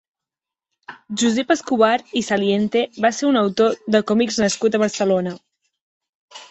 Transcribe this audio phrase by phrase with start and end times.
[1.23, 1.91] Josep Escobar
[2.21, 5.41] i Saliente va ser un autor de còmics nascut a Barcelona.